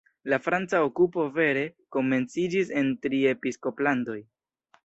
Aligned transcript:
La 0.31 0.37
franca 0.45 0.79
okupo 0.85 1.25
vere 1.35 1.61
komenciĝis 1.97 2.75
en 2.83 2.93
Tri-Episkoplandoj. 3.07 4.21